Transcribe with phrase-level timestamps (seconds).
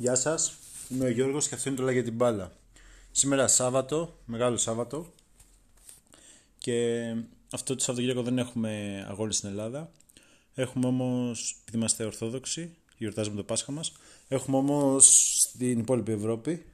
[0.00, 0.52] Γεια σας,
[0.88, 2.52] είμαι ο Γιώργος και αυτό είναι το για την μπάλα.
[3.10, 5.12] Σήμερα Σάββατο, μεγάλο Σάββατο
[6.58, 7.06] και
[7.50, 9.90] αυτό το Σαββατοκύριακο δεν έχουμε αγώνες στην Ελλάδα.
[10.54, 13.92] Έχουμε όμως, επειδή είμαστε Ορθόδοξοι, γιορτάζουμε το Πάσχα μας,
[14.28, 16.64] έχουμε όμως στην υπόλοιπη Ευρώπη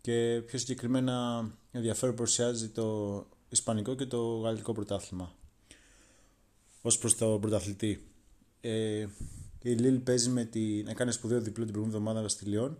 [0.00, 5.34] και πιο συγκεκριμένα ενδιαφέρον παρουσιάζει το Ισπανικό και το Γαλλικό πρωτάθλημα
[6.82, 8.06] ως προς το πρωταθλητή.
[8.60, 9.06] Ε,
[9.64, 10.88] η Λίλ παίζει με την.
[10.88, 12.78] έκανε σπουδαίο διπλό την προηγούμενη εβδομάδα στη Λιόν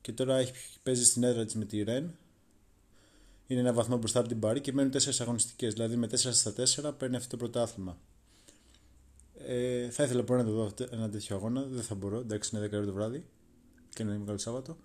[0.00, 0.52] και τώρα έχει,
[0.82, 2.14] παίζει στην έδρα της με τη Ρεν.
[3.46, 5.72] Είναι ένα βαθμό μπροστά από την Παρή και μένουν τέσσερις αγωνιστικές.
[5.72, 6.52] Δηλαδή με 4 στα
[6.90, 7.98] 4 παίρνει αυτό το πρωτάθλημα.
[9.46, 11.62] Ε, θα ήθελα πολύ να το δω ένα τέτοιο αγώνα.
[11.62, 12.18] Δεν θα μπορώ.
[12.18, 13.24] Εντάξει, είναι 10 το βράδυ
[13.88, 14.76] και είναι μεγάλο Σάββατο.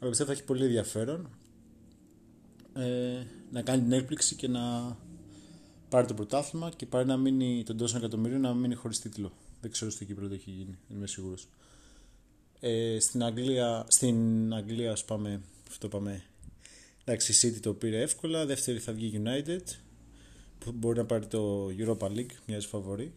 [0.00, 1.30] Αλλά πιστεύω θα έχει πολύ ενδιαφέρον
[2.74, 4.96] ε, να κάνει την έκπληξη και να
[5.88, 9.32] πάρει το πρωτάθλημα και πάρει να μείνει τον τόσο εκατομμύριο να μείνει χωρίς τίτλο.
[9.60, 11.48] Δεν ξέρω στο Κύπρο το έχει γίνει, δεν είμαι σίγουρος.
[12.60, 16.24] Ε, στην Αγγλία, στην Αγγλία ας πάμε, αυτό πάμε,
[17.04, 19.62] εντάξει η City το πήρε εύκολα, δεύτερη θα βγει United,
[20.58, 23.12] που μπορεί να πάρει το Europa League, μοιάζει φαβορή.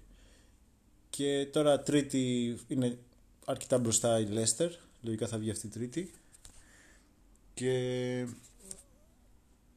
[1.09, 2.97] Και τώρα τρίτη είναι
[3.45, 4.69] αρκετά μπροστά η Leicester,
[5.02, 6.11] λογικά θα βγει αυτή η τρίτη.
[7.53, 8.27] Και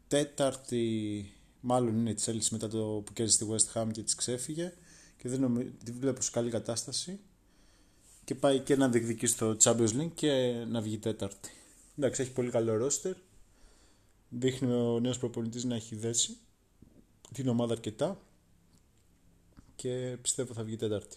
[0.09, 4.73] τέταρτη μάλλον είναι η Chelsea μετά το που κέρδισε τη West Ham και της ξέφυγε
[5.23, 7.21] και δεν νομίζω, τη βλέπω σε καλή κατάσταση
[8.25, 11.51] και πάει και να διεκδικεί στο Champions League και να βγει τέταρτη.
[11.99, 13.15] Εντάξει, έχει πολύ καλό ρόστερ.
[14.29, 16.37] Δείχνει ο νέος προπονητής να έχει δέσει
[17.33, 18.21] την ομάδα αρκετά
[19.77, 21.17] και πιστεύω θα βγει τέταρτη.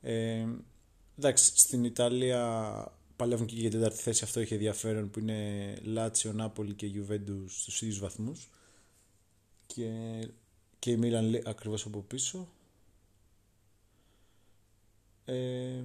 [0.00, 0.46] Ε,
[1.18, 4.24] εντάξει, στην Ιταλία παλεύουν και για τέταρτη θέση.
[4.24, 8.50] Αυτό έχει ενδιαφέρον που είναι Λάτσιο, Νάπολη και Juventus στους ίδιους βαθμούς
[9.66, 9.88] και,
[10.78, 12.48] και η Μίλαν ακριβώς από πίσω.
[15.24, 15.82] Ε,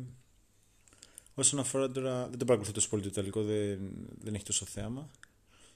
[1.33, 3.79] όσον αφορά τώρα, δεν το παρακολουθώ τόσο πολύ το Ιταλικό, δεν,
[4.21, 5.09] δεν έχει τόσο θέαμα.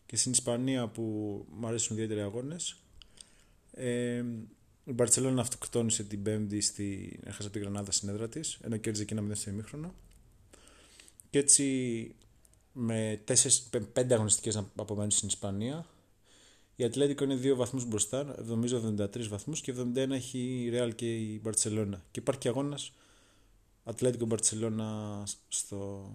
[0.05, 1.01] Και στην Ισπανία που
[1.51, 2.75] μου αρέσουν ιδιαίτεροι αγώνες.
[3.71, 4.23] Ε,
[4.85, 7.19] η Μπαρσελόνα αυτοκτόνησε την Πέμπτη στη.
[7.23, 9.93] Έχασε από τη Γρανάδα στην έδρα της, ενώ κέρδιζε και ένα μηδέν στο ημίχρονο.
[11.29, 12.15] Και έτσι
[12.73, 13.33] με 4,
[13.93, 15.85] 5 αγωνιστικές να απομένουν στην Ισπανία.
[16.75, 21.15] Η Ατλέτικο είναι 2 βαθμούς μπροστά, νομίζω 73 βαθμούς και 71 έχει η Ρεάλ και
[21.15, 22.03] η Μπαρσελόνα.
[22.11, 22.93] Και υπάρχει και αγώνας
[23.83, 26.11] Ατλέτικο Μπαρσελόνα στο,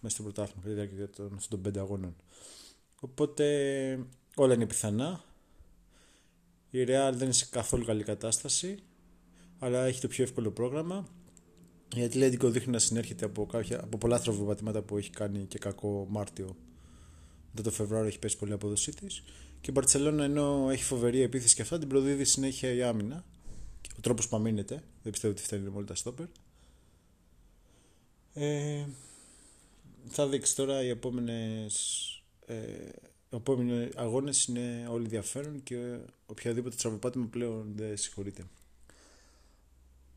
[0.00, 2.16] μέσα στο πρωτάθλημα κατά τη διάρκεια των, των πέντε αγώνων.
[3.00, 5.24] Οπότε όλα είναι πιθανά.
[6.70, 8.78] Η Real δεν είναι σε καθόλου καλή κατάσταση,
[9.58, 11.06] αλλά έχει το πιο εύκολο πρόγραμμα.
[11.96, 16.06] Η Ατλέτικο δείχνει να συνέρχεται από, κάποια, από πολλά θροβοπατήματα που έχει κάνει και κακό
[16.10, 16.56] Μάρτιο.
[17.50, 19.22] Μετά το Φεβρουάριο έχει πέσει πολύ απόδοσή της.
[19.60, 23.24] Και η Μπαρσελόνα ενώ έχει φοβερή επίθεση και αυτά, την προδίδει συνέχεια η άμυνα.
[23.96, 24.82] Ο τρόπος που αμήνεται.
[25.02, 26.26] Δεν πιστεύω ότι φταίνει με τα στόπερ.
[28.34, 28.84] Ε,
[30.08, 32.06] θα δείξει τώρα οι επόμενες
[32.46, 32.88] ε,
[33.32, 38.44] οι επόμενοι αγώνες είναι όλοι ενδιαφέρον και οποιαδήποτε τραβοπάτημα πλέον δεν συγχωρείται.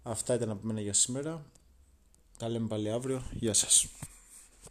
[0.04, 1.46] Αυτά ήταν από μένα για σήμερα.
[2.38, 3.24] Τα λέμε πάλι αύριο.
[3.34, 3.88] Γεια σας.